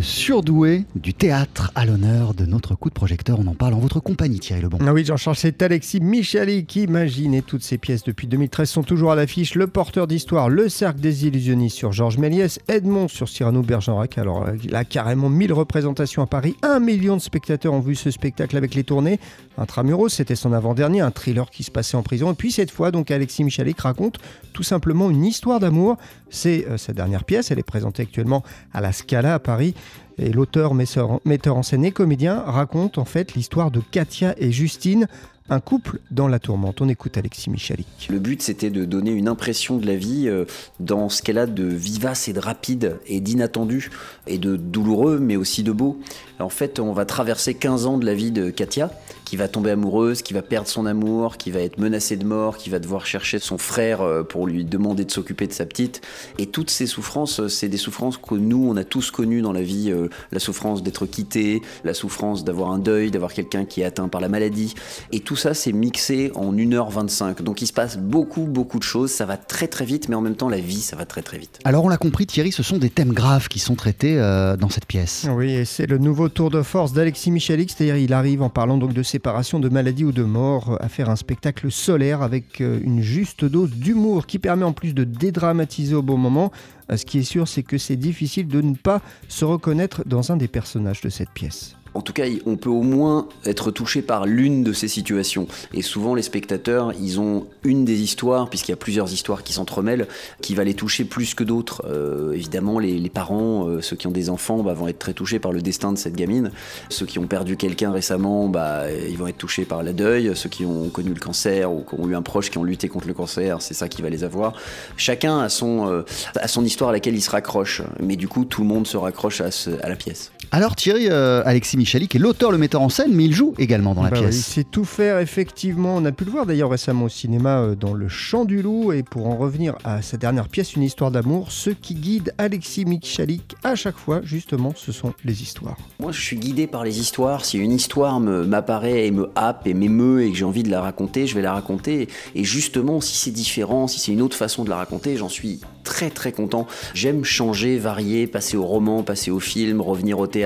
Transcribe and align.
le 0.00 0.04
surdoué 0.04 0.86
du 0.94 1.12
théâtre 1.12 1.72
à 1.74 1.84
l'honneur 1.84 2.32
de 2.32 2.46
notre 2.46 2.74
coup 2.74 2.88
de 2.88 2.94
projecteur. 2.94 3.38
On 3.38 3.46
en 3.46 3.54
parle 3.54 3.74
en 3.74 3.80
votre 3.80 4.00
compagnie, 4.00 4.40
Thierry 4.40 4.62
Lebon. 4.62 4.78
Ah 4.80 4.94
oui, 4.94 5.04
Jean-Charles, 5.04 5.36
c'est 5.36 5.60
Alexis 5.60 6.00
Michali 6.00 6.64
qui 6.64 6.84
imagine 6.84 7.34
et 7.34 7.42
toutes 7.42 7.62
ces 7.62 7.76
pièces 7.76 8.02
depuis 8.02 8.26
2013 8.26 8.70
sont 8.70 8.82
toujours 8.82 9.12
à 9.12 9.14
l'affiche. 9.14 9.54
Le 9.54 9.66
porteur 9.66 10.06
d'histoire, 10.06 10.48
Le 10.48 10.70
Cercle 10.70 11.00
des 11.00 11.26
illusionnistes 11.26 11.76
sur 11.76 11.92
Georges 11.92 12.16
Méliès, 12.16 12.60
Edmond 12.68 13.08
sur 13.08 13.28
Cyrano 13.28 13.60
Bergerac. 13.60 14.16
Alors, 14.16 14.46
il 14.64 14.74
a 14.74 14.84
carrément 14.84 15.28
1000 15.28 15.52
représentations 15.52 16.22
à 16.22 16.26
Paris. 16.26 16.56
Un 16.62 16.80
million 16.80 17.18
de 17.18 17.20
spectateurs 17.20 17.74
ont 17.74 17.80
vu 17.80 17.94
ce 17.94 18.10
spectacle 18.10 18.56
avec 18.56 18.74
les 18.74 18.84
tournées. 18.84 19.20
Intramuros, 19.58 20.08
c'était 20.08 20.34
son 20.34 20.54
avant-dernier, 20.54 21.02
un 21.02 21.10
thriller 21.10 21.50
qui 21.50 21.62
se 21.62 21.70
passait 21.70 21.98
en 21.98 22.02
prison. 22.02 22.32
Et 22.32 22.34
puis 22.34 22.52
cette 22.52 22.70
fois, 22.70 22.90
donc 22.90 23.10
Alexis 23.10 23.44
Michalik 23.44 23.78
raconte 23.78 24.18
tout 24.54 24.62
simplement 24.62 25.10
une 25.10 25.26
histoire 25.26 25.60
d'amour. 25.60 25.98
C'est 26.30 26.66
euh, 26.68 26.78
sa 26.78 26.94
dernière 26.94 27.24
pièce, 27.24 27.50
elle 27.50 27.58
est 27.58 27.62
présentée 27.62 28.02
actuellement 28.02 28.42
à 28.72 28.80
la 28.80 28.92
Scala 28.92 29.34
à 29.34 29.38
Paris. 29.38 29.74
Et 30.18 30.30
l'auteur, 30.30 30.74
metteur 30.74 31.56
en 31.56 31.62
scène 31.62 31.84
et 31.84 31.92
comédien 31.92 32.40
raconte 32.40 32.98
en 32.98 33.04
fait 33.04 33.34
l'histoire 33.34 33.70
de 33.70 33.80
Katia 33.80 34.34
et 34.38 34.52
Justine, 34.52 35.06
un 35.50 35.60
couple 35.60 35.98
dans 36.10 36.28
la 36.28 36.38
tourmente. 36.38 36.80
On 36.80 36.88
écoute 36.88 37.18
Alexis 37.18 37.50
Michalik. 37.50 38.08
Le 38.08 38.18
but, 38.18 38.40
c'était 38.40 38.70
de 38.70 38.84
donner 38.84 39.10
une 39.10 39.28
impression 39.28 39.76
de 39.76 39.86
la 39.86 39.96
vie 39.96 40.28
euh, 40.28 40.44
dans 40.78 41.08
ce 41.08 41.22
qu'elle 41.22 41.38
a 41.38 41.46
de 41.46 41.64
vivace 41.64 42.28
et 42.28 42.32
de 42.32 42.38
rapide 42.38 42.98
et 43.06 43.20
d'inattendu 43.20 43.90
et 44.26 44.38
de 44.38 44.56
douloureux, 44.56 45.18
mais 45.18 45.36
aussi 45.36 45.62
de 45.62 45.72
beau. 45.72 46.00
En 46.38 46.48
fait, 46.48 46.78
on 46.78 46.92
va 46.92 47.04
traverser 47.04 47.54
15 47.54 47.86
ans 47.86 47.98
de 47.98 48.06
la 48.06 48.14
vie 48.14 48.30
de 48.30 48.50
Katia, 48.50 48.90
qui 49.30 49.36
va 49.36 49.46
tomber 49.46 49.70
amoureuse, 49.70 50.22
qui 50.22 50.34
va 50.34 50.42
perdre 50.42 50.66
son 50.66 50.86
amour, 50.86 51.36
qui 51.36 51.52
va 51.52 51.60
être 51.60 51.78
menacée 51.78 52.16
de 52.16 52.24
mort, 52.24 52.56
qui 52.56 52.68
va 52.68 52.80
devoir 52.80 53.06
chercher 53.06 53.38
son 53.38 53.58
frère 53.58 54.00
euh, 54.00 54.24
pour 54.24 54.48
lui 54.48 54.64
demander 54.64 55.04
de 55.04 55.10
s'occuper 55.12 55.46
de 55.46 55.52
sa 55.52 55.66
petite. 55.66 56.00
Et 56.38 56.46
toutes 56.46 56.68
ces 56.68 56.88
souffrances, 56.88 57.38
euh, 57.38 57.46
c'est 57.46 57.68
des 57.68 57.76
souffrances 57.76 58.16
que 58.16 58.34
nous, 58.34 58.68
on 58.68 58.76
a 58.76 58.82
tous 58.82 59.12
connues 59.12 59.40
dans 59.40 59.52
la 59.52 59.62
vie. 59.62 59.94
La 60.32 60.40
souffrance 60.40 60.82
d'être 60.82 61.06
quitté, 61.06 61.62
la 61.84 61.94
souffrance 61.94 62.42
d'avoir 62.42 62.72
un 62.72 62.80
deuil, 62.80 63.12
d'avoir 63.12 63.32
quelqu'un 63.32 63.64
qui 63.64 63.82
est 63.82 63.84
atteint 63.84 64.08
par 64.08 64.20
la 64.20 64.28
maladie. 64.28 64.74
Et 65.12 65.20
tout 65.20 65.36
ça, 65.36 65.54
c'est 65.54 65.70
mixé 65.70 66.32
en 66.34 66.52
1h25. 66.52 67.42
Donc 67.42 67.62
il 67.62 67.68
se 67.68 67.72
passe 67.72 67.98
beaucoup, 67.98 68.46
beaucoup 68.46 68.80
de 68.80 68.84
choses. 68.84 69.12
Ça 69.12 69.26
va 69.26 69.36
très, 69.36 69.68
très 69.68 69.84
vite, 69.84 70.08
mais 70.08 70.16
en 70.16 70.22
même 70.22 70.34
temps, 70.34 70.48
la 70.48 70.58
vie, 70.58 70.80
ça 70.80 70.96
va 70.96 71.06
très, 71.06 71.22
très 71.22 71.38
vite. 71.38 71.60
Alors 71.64 71.84
on 71.84 71.88
l'a 71.88 71.98
compris, 71.98 72.26
Thierry, 72.26 72.50
ce 72.50 72.64
sont 72.64 72.78
des 72.78 72.90
thèmes 72.90 73.12
graves 73.12 73.46
qui 73.46 73.60
sont 73.60 73.76
traités 73.76 74.18
euh, 74.18 74.56
dans 74.56 74.70
cette 74.70 74.86
pièce. 74.86 75.28
Oui, 75.30 75.52
et 75.52 75.64
c'est 75.64 75.86
le 75.86 75.98
nouveau 75.98 76.28
tour 76.28 76.50
de 76.50 76.62
force 76.62 76.92
d'Alexis 76.92 77.30
Michalix. 77.30 77.72
C'est-à-dire, 77.76 77.96
il 77.96 78.12
arrive 78.12 78.42
en 78.42 78.50
parlant 78.50 78.76
donc 78.76 78.92
de 78.92 79.02
de 79.20 79.68
maladie 79.68 80.04
ou 80.04 80.12
de 80.12 80.22
mort, 80.22 80.76
à 80.80 80.88
faire 80.88 81.10
un 81.10 81.16
spectacle 81.16 81.70
solaire 81.70 82.22
avec 82.22 82.60
euh, 82.60 82.80
une 82.82 83.00
juste 83.00 83.44
dose 83.44 83.70
d'humour 83.70 84.26
qui 84.26 84.38
permet 84.38 84.64
en 84.64 84.72
plus 84.72 84.94
de 84.94 85.04
dédramatiser 85.04 85.94
au 85.94 86.02
bon 86.02 86.16
moment. 86.16 86.50
Euh, 86.90 86.96
ce 86.96 87.04
qui 87.04 87.18
est 87.18 87.24
sûr, 87.24 87.46
c'est 87.48 87.62
que 87.62 87.78
c'est 87.78 87.96
difficile 87.96 88.48
de 88.48 88.60
ne 88.60 88.74
pas 88.74 89.00
se 89.28 89.44
reconnaître 89.44 90.02
dans 90.06 90.32
un 90.32 90.36
des 90.36 90.48
personnages 90.48 91.00
de 91.00 91.08
cette 91.08 91.30
pièce. 91.30 91.76
En 91.94 92.02
tout 92.02 92.12
cas, 92.12 92.24
on 92.46 92.56
peut 92.56 92.70
au 92.70 92.82
moins 92.82 93.28
être 93.44 93.70
touché 93.70 94.02
par 94.02 94.26
l'une 94.26 94.62
de 94.62 94.72
ces 94.72 94.88
situations. 94.88 95.46
Et 95.74 95.82
souvent, 95.82 96.14
les 96.14 96.22
spectateurs, 96.22 96.92
ils 97.00 97.20
ont 97.20 97.46
une 97.64 97.84
des 97.84 98.00
histoires, 98.00 98.48
puisqu'il 98.48 98.72
y 98.72 98.74
a 98.74 98.76
plusieurs 98.76 99.12
histoires 99.12 99.42
qui 99.42 99.52
s'entremêlent, 99.52 100.06
qui 100.40 100.54
va 100.54 100.64
les 100.64 100.74
toucher 100.74 101.04
plus 101.04 101.34
que 101.34 101.44
d'autres. 101.44 101.82
Euh, 101.86 102.32
évidemment, 102.32 102.78
les, 102.78 103.10
parents, 103.10 103.66
euh, 103.66 103.80
ceux 103.80 103.96
qui 103.96 104.06
ont 104.06 104.12
des 104.12 104.30
enfants, 104.30 104.62
bah, 104.62 104.72
vont 104.72 104.88
être 104.88 104.98
très 104.98 105.14
touchés 105.14 105.38
par 105.38 105.52
le 105.52 105.62
destin 105.62 105.92
de 105.92 105.98
cette 105.98 106.14
gamine. 106.14 106.52
Ceux 106.88 107.06
qui 107.06 107.18
ont 107.18 107.26
perdu 107.26 107.56
quelqu'un 107.56 107.90
récemment, 107.90 108.48
bah, 108.48 108.90
ils 108.92 109.18
vont 109.18 109.26
être 109.26 109.38
touchés 109.38 109.64
par 109.64 109.82
la 109.82 109.92
deuil. 109.92 110.30
Ceux 110.34 110.48
qui 110.48 110.64
ont 110.64 110.88
connu 110.90 111.12
le 111.12 111.20
cancer 111.20 111.72
ou 111.72 111.82
qui 111.82 111.94
ont 111.98 112.08
eu 112.08 112.14
un 112.14 112.22
proche 112.22 112.50
qui 112.50 112.58
ont 112.58 112.64
lutté 112.64 112.88
contre 112.88 113.08
le 113.08 113.14
cancer, 113.14 113.62
c'est 113.62 113.74
ça 113.74 113.88
qui 113.88 114.02
va 114.02 114.10
les 114.10 114.22
avoir. 114.22 114.54
Chacun 114.96 115.40
a 115.40 115.48
son, 115.48 115.88
euh, 115.88 116.02
a 116.36 116.48
son 116.48 116.64
histoire 116.64 116.90
à 116.90 116.92
laquelle 116.92 117.14
il 117.14 117.22
se 117.22 117.30
raccroche. 117.30 117.82
Mais 118.00 118.16
du 118.16 118.28
coup, 118.28 118.44
tout 118.44 118.62
le 118.62 118.68
monde 118.68 118.86
se 118.86 118.96
raccroche 118.96 119.40
à, 119.40 119.48
à 119.82 119.88
la 119.88 119.96
pièce. 119.96 120.30
Alors 120.52 120.74
Thierry, 120.74 121.08
Alexis 121.08 121.76
Michalik 121.76 122.16
est 122.16 122.18
l'auteur, 122.18 122.50
le 122.50 122.58
metteur 122.58 122.82
en 122.82 122.88
scène, 122.88 123.12
mais 123.12 123.24
il 123.24 123.32
joue 123.32 123.54
également 123.58 123.94
dans 123.94 124.02
la 124.02 124.10
bah 124.10 124.18
pièce. 124.18 124.36
il 124.36 124.42
sait 124.42 124.64
tout 124.64 124.84
faire, 124.84 125.20
effectivement. 125.20 125.94
On 125.94 126.04
a 126.04 126.10
pu 126.10 126.24
le 126.24 126.32
voir 126.32 126.44
d'ailleurs 126.44 126.70
récemment 126.70 127.04
au 127.04 127.08
cinéma 127.08 127.60
euh, 127.60 127.74
dans 127.76 127.94
Le 127.94 128.08
Chant 128.08 128.44
du 128.44 128.60
Loup. 128.60 128.92
Et 128.92 129.04
pour 129.04 129.28
en 129.28 129.36
revenir 129.36 129.76
à 129.84 130.02
sa 130.02 130.16
dernière 130.16 130.48
pièce, 130.48 130.74
Une 130.74 130.82
histoire 130.82 131.12
d'amour, 131.12 131.52
ce 131.52 131.70
qui 131.70 131.94
guide 131.94 132.34
Alexis 132.36 132.84
Michalik 132.84 133.54
à 133.62 133.76
chaque 133.76 133.96
fois, 133.96 134.22
justement, 134.24 134.72
ce 134.76 134.90
sont 134.90 135.14
les 135.24 135.40
histoires. 135.42 135.76
Moi, 136.00 136.10
je 136.10 136.20
suis 136.20 136.36
guidé 136.36 136.66
par 136.66 136.82
les 136.82 136.98
histoires. 136.98 137.44
Si 137.44 137.56
une 137.56 137.72
histoire 137.72 138.18
m'apparaît 138.18 139.06
et 139.06 139.12
me 139.12 139.30
happe 139.36 139.68
et 139.68 139.74
m'émeut 139.74 140.24
et 140.24 140.32
que 140.32 140.36
j'ai 140.36 140.44
envie 140.44 140.64
de 140.64 140.70
la 140.70 140.80
raconter, 140.80 141.28
je 141.28 141.36
vais 141.36 141.42
la 141.42 141.52
raconter. 141.52 142.08
Et 142.34 142.42
justement, 142.42 143.00
si 143.00 143.16
c'est 143.16 143.30
différent, 143.30 143.86
si 143.86 144.00
c'est 144.00 144.10
une 144.10 144.22
autre 144.22 144.36
façon 144.36 144.64
de 144.64 144.70
la 144.70 144.76
raconter, 144.76 145.16
j'en 145.16 145.28
suis 145.28 145.60
très 145.84 146.10
très 146.10 146.32
content. 146.32 146.66
J'aime 146.94 147.24
changer, 147.24 147.78
varier, 147.78 148.26
passer 148.26 148.56
au 148.56 148.64
roman, 148.64 149.02
passer 149.02 149.30
au 149.30 149.40
film, 149.40 149.80
revenir 149.80 150.18
au 150.18 150.26
théâtre, 150.26 150.39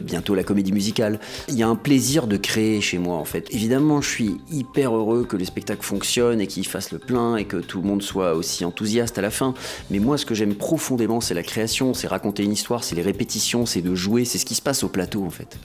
bientôt 0.00 0.34
la 0.34 0.44
comédie 0.44 0.72
musicale. 0.72 1.20
Il 1.48 1.54
y 1.54 1.62
a 1.62 1.68
un 1.68 1.76
plaisir 1.76 2.26
de 2.26 2.36
créer 2.36 2.80
chez 2.80 2.98
moi 2.98 3.16
en 3.16 3.24
fait. 3.24 3.46
Évidemment, 3.50 4.00
je 4.00 4.08
suis 4.08 4.36
hyper 4.50 4.94
heureux 4.94 5.24
que 5.24 5.36
les 5.36 5.44
spectacles 5.44 5.84
fonctionnent 5.84 6.40
et 6.40 6.46
qu'ils 6.46 6.66
fassent 6.66 6.92
le 6.92 6.98
plein 6.98 7.36
et 7.36 7.44
que 7.44 7.56
tout 7.56 7.80
le 7.80 7.86
monde 7.86 8.02
soit 8.02 8.34
aussi 8.34 8.64
enthousiaste 8.64 9.18
à 9.18 9.22
la 9.22 9.30
fin. 9.30 9.54
Mais 9.90 9.98
moi, 9.98 10.18
ce 10.18 10.26
que 10.26 10.34
j'aime 10.34 10.54
profondément, 10.54 11.20
c'est 11.20 11.34
la 11.34 11.42
création, 11.42 11.94
c'est 11.94 12.06
raconter 12.06 12.42
une 12.42 12.52
histoire, 12.52 12.84
c'est 12.84 12.94
les 12.94 13.02
répétitions, 13.02 13.66
c'est 13.66 13.82
de 13.82 13.94
jouer, 13.94 14.24
c'est 14.24 14.38
ce 14.38 14.46
qui 14.46 14.54
se 14.54 14.62
passe 14.62 14.84
au 14.84 14.88
plateau 14.88 15.24
en 15.24 15.30
fait. 15.30 15.58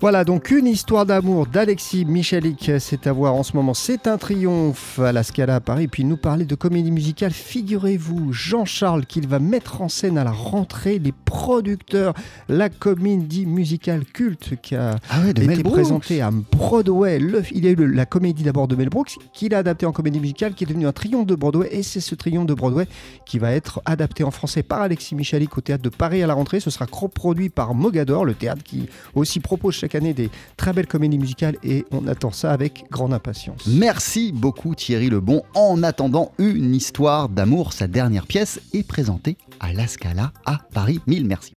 Voilà 0.00 0.22
donc 0.22 0.52
une 0.52 0.68
histoire 0.68 1.06
d'amour 1.06 1.48
d'Alexis 1.48 2.04
Michalik, 2.04 2.70
c'est 2.78 3.08
à 3.08 3.12
voir 3.12 3.34
en 3.34 3.42
ce 3.42 3.56
moment. 3.56 3.74
C'est 3.74 4.06
un 4.06 4.16
triomphe 4.16 5.00
à 5.00 5.10
la 5.10 5.24
Scala 5.24 5.56
à 5.56 5.60
Paris. 5.60 5.88
Puis 5.88 6.04
nous 6.04 6.16
parler 6.16 6.44
de 6.44 6.54
comédie 6.54 6.92
musicale. 6.92 7.32
Figurez-vous, 7.32 8.32
Jean-Charles, 8.32 9.06
qu'il 9.06 9.26
va 9.26 9.40
mettre 9.40 9.82
en 9.82 9.88
scène 9.88 10.16
à 10.16 10.22
la 10.22 10.30
rentrée 10.30 11.00
les 11.00 11.10
producteurs, 11.10 12.14
la 12.48 12.68
comédie 12.68 13.44
musicale 13.44 14.04
culte 14.04 14.54
qui 14.62 14.76
a 14.76 14.94
ah 15.10 15.28
été 15.28 15.64
présentée 15.64 16.20
à 16.20 16.30
Broadway. 16.30 17.20
il 17.50 17.64
y 17.64 17.66
a 17.66 17.72
eu 17.72 17.92
la 17.92 18.06
comédie 18.06 18.44
d'abord 18.44 18.68
de 18.68 18.76
Mel 18.76 18.90
Brooks, 18.90 19.16
qu'il 19.32 19.52
a 19.52 19.58
adapté 19.58 19.84
en 19.84 19.90
comédie 19.90 20.20
musicale, 20.20 20.54
qui 20.54 20.62
est 20.62 20.68
devenu 20.68 20.86
un 20.86 20.92
triomphe 20.92 21.26
de 21.26 21.34
Broadway. 21.34 21.70
Et 21.72 21.82
c'est 21.82 21.98
ce 21.98 22.14
triomphe 22.14 22.46
de 22.46 22.54
Broadway 22.54 22.86
qui 23.26 23.40
va 23.40 23.50
être 23.50 23.82
adapté 23.84 24.22
en 24.22 24.30
français 24.30 24.62
par 24.62 24.80
Alexis 24.82 25.16
Michalik 25.16 25.58
au 25.58 25.60
théâtre 25.60 25.82
de 25.82 25.88
Paris 25.88 26.22
à 26.22 26.28
la 26.28 26.34
rentrée. 26.34 26.60
Ce 26.60 26.70
sera 26.70 26.86
coproduit 26.86 27.48
par 27.48 27.74
Mogador, 27.74 28.24
le 28.24 28.34
théâtre 28.34 28.62
qui 28.62 28.88
aussi 29.16 29.40
propose 29.40 29.74
chaque 29.88 29.94
année 29.94 30.12
des 30.12 30.28
très 30.58 30.74
belles 30.74 30.86
comédies 30.86 31.18
musicales 31.18 31.56
et 31.64 31.86
on 31.92 32.06
attend 32.08 32.30
ça 32.30 32.52
avec 32.52 32.84
grande 32.90 33.14
impatience. 33.14 33.66
Merci 33.66 34.32
beaucoup 34.32 34.74
Thierry 34.74 35.08
Lebon. 35.08 35.42
En 35.54 35.82
attendant 35.82 36.32
une 36.38 36.74
histoire 36.74 37.30
d'amour, 37.30 37.72
sa 37.72 37.86
dernière 37.86 38.26
pièce 38.26 38.60
est 38.74 38.86
présentée 38.86 39.38
à 39.60 39.72
la 39.72 39.86
Scala 39.86 40.32
à 40.44 40.58
Paris. 40.74 41.00
Mille 41.06 41.26
merci. 41.26 41.46